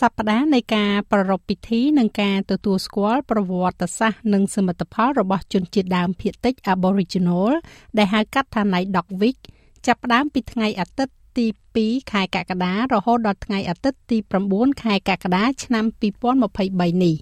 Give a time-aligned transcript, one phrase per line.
[0.00, 7.50] សប្តាហ៍នៃការប្រារព្ធពិធីនិងការទទួលស្គាល់ប្រវត្តិសាស្ត្រនិងសមិទ្ធផលរបស់ជនជាតិដើមភាគតិច Aboriginal
[7.98, 9.38] ដែលហៅកាត់ថា Naidok Week
[9.86, 11.46] ចាប់ផ្ដើមពីថ្ងៃអាទិត្យទី
[11.78, 14.18] 2ខែកក្កដារហូតដល់ថ្ងៃអាទិត្យទី
[14.50, 15.84] 9ខែកក្កដាឆ្នាំ
[16.40, 17.16] 2023នេះ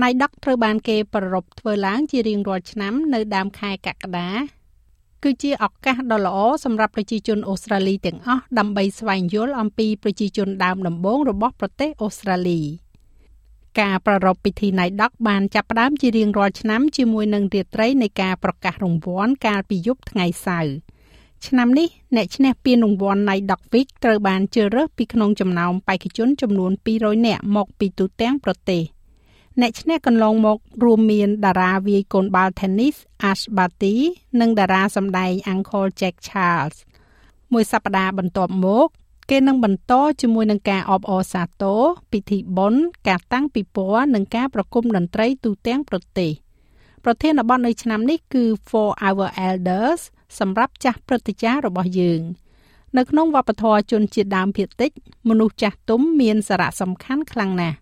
[0.00, 4.57] Naidok ត្រូវបានគេប្រារព្ធធ្វើឡើងជារៀងរាល់ឆ្នាំនៅដើមខែកក្កដា
[5.22, 12.60] គឺជាឱកាសដ៏ល្អសម្រាប់ប្រជាជនអូស្ត្រាលីទាំងអស់ដើម្បីស្វែងយល់អំពីប្រជាជនដើមដំបូងរបស់ប្រទេសអូស្ត្រាលី
[13.80, 20.74] ការប្រារព្ធពិធីណៃដកបានចាប់ផ្ដើមជារៀងរាល់ឆ្នាំជាមួយនឹងរាត្រីនៃការប្រកាសរង្វាន់កាលពីយប់ថ្ងៃសៅរ៍
[21.46, 28.82] ឆ្នាំនេះអ្នកឈ្នះពានរង្វាន់ Night Dog Week ត្រូវបានជ្រើសរើសពីក្នុងចំណោមបេក្ខជនចំនួន200នាក់មកពីទូទាំងប្រទេស។
[29.62, 32.96] អ្នកឈ្នះកន្លងមករួមមានតារាវាយកូនបាល់ Tennis
[33.30, 33.94] Ash Barty
[34.40, 36.76] និងតារាសម្ដែង Uncle Jack Charles
[37.52, 38.88] មួយសប្តាហ៍បន្ទាប់មក
[39.30, 46.30] គេនឹងបន្តជាមួយនឹងការអបអរសាទរពិធីបុណ្យការតាំងពិព័រណ៍និងការប្រគំតន្ត្រីទូទាំងប្រទេស
[47.04, 50.00] ប្រធានបទនៅឆ្នាំនេះគឺ For Our Elders
[50.38, 52.20] សម្រាប់ចាស់ព្រឹទ្ធាចារ្យរបស់យើង
[52.96, 54.90] នៅក្នុងវប្បធម៌ជនជាតិដើមភាគតិច
[55.28, 57.78] មនុស្សចាស់ទុំមានសារៈសំខាន់ខ្លាំងណាស់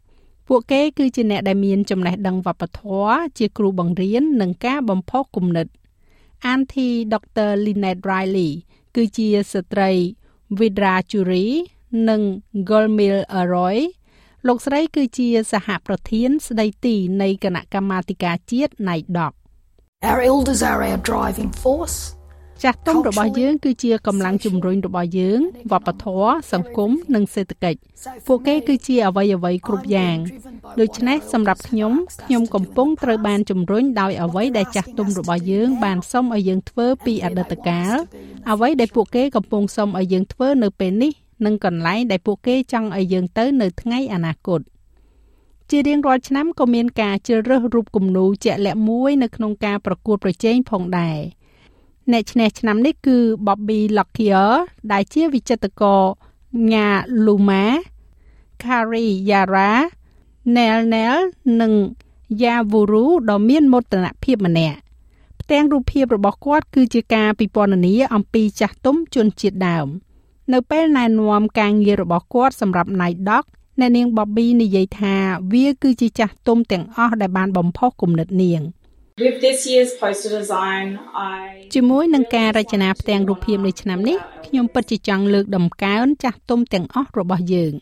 [0.49, 5.67] ពួកគេគឺជាអ្នកដែលមានចំណេះដឹងវប្បធម៌ជាគ្រូបង្រៀននិងការបំផុសគំនិត
[6.53, 7.51] Aunty Dr.
[7.65, 8.51] Lynette Riley
[8.97, 9.91] គឺជាស្ត្រី
[10.59, 11.47] Vidra Churi
[12.09, 12.21] និង
[12.69, 13.79] Gulmil Aroy
[14.47, 19.33] លោកស្រីគឺជាសហប្រធានស្ដីទីនៃគណៈកម្មាធិការជាតិ NIDOC
[20.11, 21.99] Our elders are our driving force
[22.65, 25.41] ចាស់ទុំរបស់យើងគឺជាកម្លាំងជំរុញរបស់យើង
[25.73, 27.79] វប្បធម៌សង្គមនិងសេដ្ឋកិច្ច
[28.27, 30.17] ពួកគេគឺជាអ្វីអ្វីគ្រប់យ៉ាង
[30.81, 31.93] ដូច្នេះសម្រាប់ខ្ញុំ
[32.25, 37.95] ខ្ញុំកំពុងត្រូវបានជំរុញដោយអ្វីដែលចាស់ទុំរបស់យើងបានសុំឲ្យយើងធ្វើពីអតីតកាល
[38.51, 41.13] អ្វីដែលពួកគេកំពុងសុំឲ្យយើងធ្វើនៅពេលនេះ
[41.45, 44.61] និងកន្លែងដែលពួកគេចង់ឲ្យយើងទៅនៅថ្ងៃអនាគត
[45.71, 51.19] ជារៀងរាល់ឆ្នាំក៏មានការជ្រើសរើសរូបគំនូរជាក់លាក់មួយនៅក្នុងការប្រកួតប្រជែងផងដែរ។
[52.13, 54.53] អ្នកឈ្នះឆ្នាំនេះគឺ Bobby Lockyer
[54.93, 56.03] ដែលជាវិចិត្រករ
[56.73, 56.89] ញ៉ា
[57.25, 57.65] Luma
[58.63, 59.73] Kari Yara
[60.55, 61.17] Nel Nel
[61.61, 61.73] និង
[62.43, 64.79] Yavuru ដ៏មានមោទនភាពម្នាក់
[65.41, 69.89] ផ្ទាំងរូបភាពរបស់គាត់គឺជាការពិពណ៌នាអំពីចាស់ទុំជនជាតិដើម
[70.53, 73.45] នៅពេលណែនាំការងាររបស់គាត់សម្រាប់ Night Dog
[73.81, 75.15] អ្នកនាង Bobby និយាយថា
[75.53, 78.63] វាគឺជាចាស់ទុំទាំងអស់ដែលបានបំផុសគំនិតនាង។
[79.25, 80.89] With this year's poster design
[81.39, 81.43] I
[81.75, 87.75] ជាមួយនឹងការរចនាផ្ទាំងរូបភាពនៅឆ្នាំនេះខ្ញុំពិតជាចង់លើកដំកើងចាស់ទុំទាំងអស់របស់យើង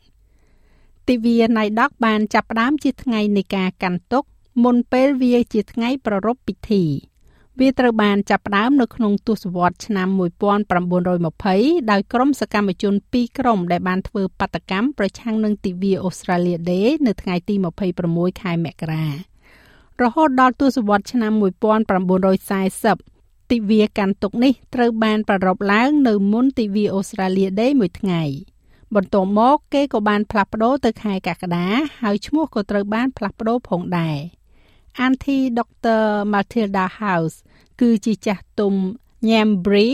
[1.09, 4.25] ទិវាណៃដកបានចាប់ផ្ដើមជាថ្ងៃនៃការកាន់ទុក
[4.65, 6.85] មុនពេលវាជាថ្ងៃប្រារព្ធពិធី
[7.61, 10.09] វាត្រូវបានចាប់ផ្ដើមនៅក្នុងទសវត្សរ៍ឆ្នាំ
[10.95, 17.55] 1920ដោយក្រុមសកម្មជន2ក្រុមដែលបានធ្វើបាតកម្មប្រឆាំងនឹងទិវា Australia Day នៅថ្ងៃទី
[17.99, 19.34] 26ខែមករា
[20.03, 21.51] រហូតដល់ទសវត្សរ៍ឆ្នាំ1940
[23.51, 28.23] ទិវាកាន់ទុកនេះត្រូវបានប្រារព្ធឡើងនៅមុនទិវាអូស្ត្រាលីដេមួយថ្ងៃ
[28.95, 31.67] បន្ទាប់មកគេក៏បានផ្លាស់ប្ដូរទៅខែកក្កដា
[32.03, 34.17] ហើយឈ្មោះក៏ត្រូវបានផ្លាស់ប្ដូរផងដែរ
[35.05, 36.03] Aunty Dr.
[36.33, 37.37] Matilda House
[37.81, 38.75] គឺជាចាស់ទុំ
[39.29, 39.89] Nyambri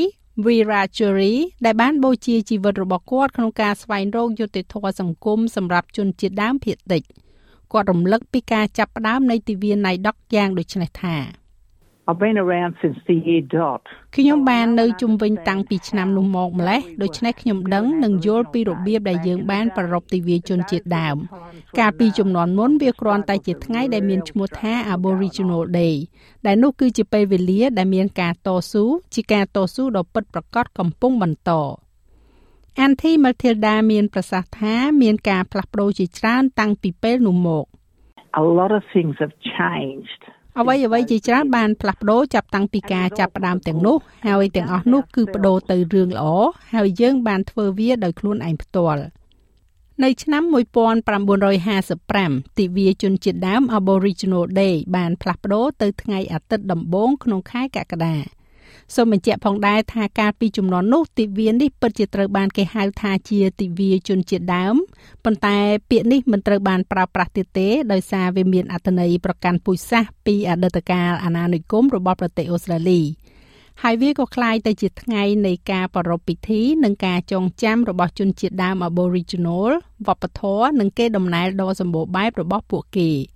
[0.44, 1.34] Virajuri
[1.64, 7.02] ដែលបានបូជាជីវិតរបស់គាត់ក្នុងការស្វែងរកយុត្តិធម៌សង្គមសម្រាប់ជនជាតិដើមភាគតិច។
[7.72, 11.16] គាត់រំលឹកពីការចាប់ផ្ដើមនៃទិវាណៃដុកយ៉ាងដូចនេះថា
[12.08, 13.82] I've been around since the year dot
[14.16, 21.16] ខ្ញុំបាននៅជុំវិញតាំងពីឆ្នាំនោះមកម្លេះដូច្នេះខ្ញុំដឹងនិងយល់ពីរបៀបដែលយើងបានប្រារព្ធទិវាជនជាតិដើម
[21.78, 25.94] កាលពីចំនួនមុនវាគ្រាន់តែជាថ្ងៃដែលមានឈ្មោះថា Aboriginal Day
[26.46, 28.84] ដែលនោះគឺជាពេលវេលាដែលមានការតស៊ូ
[29.14, 31.52] ជាការតស៊ូដ៏ពិតប្រាកដកំពុងបន្ត។
[32.78, 37.64] Aunty Matilda មានប្រសាសន៍ថាមានការផ្លាស់ប្ដូរជាច្រើនតាំងពីពេលនោះមក
[38.40, 40.20] A lot of things have changed
[40.58, 43.96] អ្វីអ្វីជាច្រើនបានផ្លាស់ប្ដូរចាប់តាំងពីការចាប់ផ្ដើមទាំងនោះ
[44.26, 46.26] ហើយទាំងអស់នោះគឺបដូរទៅរឿងល្អ
[46.74, 49.02] ហើយយើងបានធ្វើវាដោយខ្លួនឯងផ្ទាល់
[50.04, 50.42] នៅឆ្នាំ
[51.30, 58.16] 1955ទិវាជនជាតិដើម Aboriginal Day បានផ្លាស់ប្ដូរទៅថ្ងៃអាទិត្យដំបូងក្នុងខែកក្កដា
[58.95, 64.75] សូមបញ្ជាក់ផងដែរថាការពីចំនួននោះទិវានេះពិតជាត្រូវបានគេហៅថាជាទិវាជនជាតិដើម
[65.23, 65.57] ប៉ុន្តែ
[65.89, 73.01] ពាក្យនេះមិនត្រូវបានប្រើប្រាស់ទៀតទេដោយសារវាមានអត្ថន័យប្រកាន់ពូជសាសន៍ពីអតីតកាលអាណានិគមរបស់ប្រទេសអូស្ត្រាលី
[73.83, 79.69] ហើយវាក៏คล้ายទៅជាថ្ងៃនៃការប្រារព្ធពិធីនិងការចងចាំរបស់ជនជាតិដើម Aboriginal
[80.07, 83.09] វប្បធម៌និងកេរដំណែលដ៏សម្បូរបែបរបស់ពួកគេ។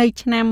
[0.00, 0.44] នៅឆ្នាំ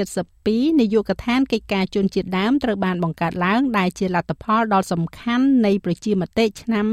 [0.00, 6.86] 1972នាយកដ្ឋានកិច្ចការជនជាតិដើមត្រូវបានបង្កើតឡើងដែលជាលទ្ធផលដ៏សំខាន់នៃប្រជាមតិឆ្នាំ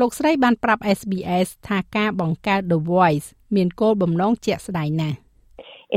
[0.00, 5.16] លោកស្រីបានប្រាប់ SBS ថាការបង្កើត The Voice មានគោលបំណងជាក់ស្ដែងណាស់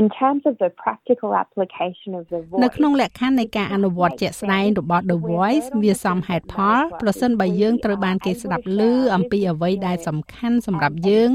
[0.00, 8.80] in terms of the practical application of the voice នៅក្នុងលក្ខខណ្ឌនៃការអនុវត្តជាក់ស្ដែងរបស់ The Voice វាសមហេតុផលប្រសិនបើយើងត្រូវបានគេស្ដាប់ឮ
[9.14, 11.30] អំពីអ្វីដែលសំខាន់សម្រាប់យើង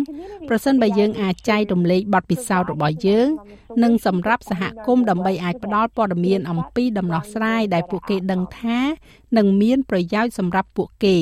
[0.50, 3.28] ប្រសិនបើយើងអាចចែករំលែកបទពិសោធន៍របស់យើង
[3.84, 8.80] និងសម្រាប់សហគមន៍ដើម្បីអាចផ្ដល់ព័ត៌មានអំពីដំណោះស្រាយដែលពួកគេដឹងថា
[9.38, 11.18] នឹងមានប្រយោជន៍សម្រាប់ពួកគេ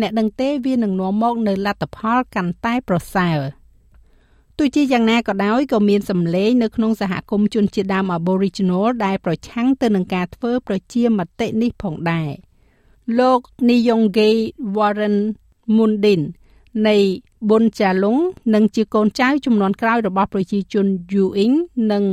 [0.00, 3.38] អ្នកដឹងទេវានឹងនាំមកនៅលទ្ធផលកាន់តែប្រសើរ។
[4.58, 12.30] ទោះជាយ៉ាងណាក៏ដោយក៏មានសម្លេងនៅក្នុងសហគមន៍ជនជាតិដើម Aboriginal ដែលប្រឆាំងទៅនឹងការធ្វើប្រជាមតិនេះផងដែរ
[13.18, 14.30] លោក Niyongge
[14.76, 15.16] Warren
[15.76, 16.22] Mundin
[16.86, 16.96] នៃ
[17.48, 18.18] ប៊ុនចាឡុង
[18.54, 21.56] និងជាកូនចៅចំនួនក្រោយរបស់ប្រជាជន Yuing
[21.92, 22.04] និង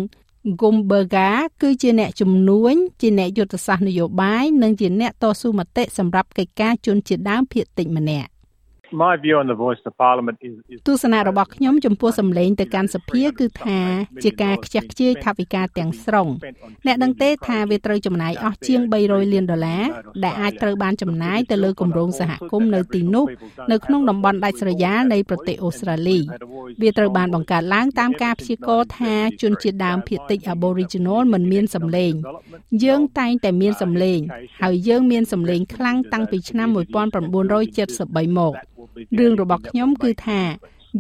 [0.62, 1.30] Gumberga
[1.62, 8.33] គឺជាអ្នកជំនួញជាអ្នកយុទ្ធសាស្ត្រនយោបាយនិងជាអ្នកតស៊ូមតិសម្រាប់កិច្ចការជនជាតិដើមភាគតិចម្នាក់
[8.94, 13.80] my view on the voice to parliament is, is ទស្សនៈរបស់ខ្ញុំចំពោះសម្លេងទៅកាន់សភាគឺថា
[14.24, 16.28] ជាការខ្ជះខ្ជាយថវិកាទាំងស្រុង
[16.86, 19.84] អ្នកដឹងទេថាវាត្រូវចំណាយអស់ជាង300លានដុល្លារ
[20.24, 23.25] ដែលអាចត្រូវបានចំណាយទៅលើគម្រោងសហគមន៍នៅទីនោះ
[23.72, 26.19] នៅក្នុងតំបន់ដាច់ស្រយាលនៃប្រទេសអូស្ត្រាលី
[26.81, 32.13] វាត្រូវបានបង្កើតឡើងតាមការព្យាករណ៍ថាជនជាតិដើមភាគតិច Aboriginal មិនមានសម្លេង
[32.84, 34.19] យើងតែងតែមានសម្លេង
[34.62, 38.54] ហើយយើងមានសម្លេងខ្លាំងតាំងពីឆ្នាំ1973មក
[39.19, 40.42] រឿងរបស់ខ្ញុំគឺថា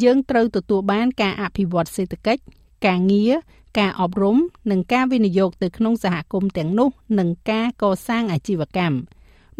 [0.03, 2.41] យើងត្រូវទទួលបានការអភិវឌ្ឍសេដ្ឋកិច្ច
[2.85, 3.33] ការងារ
[3.79, 4.37] ការអប់រំ
[4.71, 8.97] និងការវិនិយោគទៅក្នុងសហគមន៍ទាំងនោះនិងការកសាងអាជីវកម្ម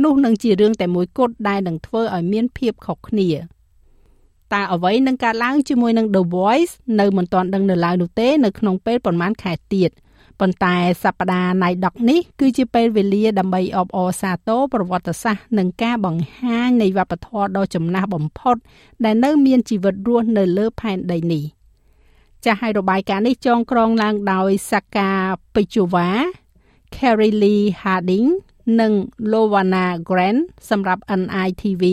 [0.03, 3.29] នោះនឹងជារឿងតែមួយគត់ដែលនឹងធ្វើឲ្យមានភាពខុសគ្នា
[4.53, 9.91] តើអ្វីនឹងកើតឡើងជាមួយនឹង The Voice នៅមិនទាន់ដឹងនៅឡើយនោះទេនៅក្នុងពេលប្រហែលខែទៀត
[10.40, 18.56] ប៉ុន្តែសប្តាហ៍ណៃដកនេះគឺជាពេលវេលាដើម្បីអបអរសាទរប្រវត្តិសាស្ត្រនិងការបង្ហាញនៃវប្បធម៌ដ៏ចំណាស់បំផុត
[19.04, 21.44] ដែលនៅមានជីវិតរស់នៅលើផែនដីនេះ
[22.46, 25.12] ចាស់ឲ្យរបាយការណ៍នេះចងក្រងឡើងដោយសាកា
[25.56, 26.10] ពេជូវ៉ា
[26.96, 28.30] Carrie Lee Harding
[28.80, 28.92] និង
[29.32, 31.84] Lowana Grant សម្រាប់ NITV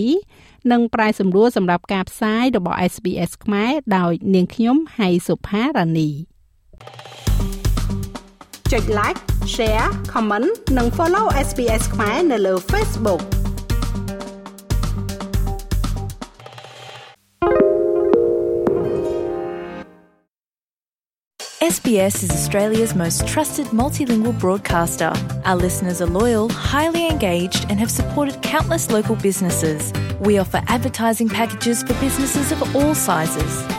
[0.70, 6.10] និងប្រាយសម្រួលសម្រាប់ការផ្សាយរបស់ SBS ខ្មែរដោយ នាងខ្ញុំហៃសុផារ៉ានី
[8.71, 9.19] ចុច like
[9.53, 13.21] share comment និង follow SBS ខ្មែរនៅលើ Facebook
[21.75, 25.11] SBS is Australia's most trusted multilingual broadcaster.
[25.45, 29.91] Our listeners are loyal, highly engaged, and have supported countless local businesses.
[30.19, 33.78] We offer advertising packages for businesses of all sizes.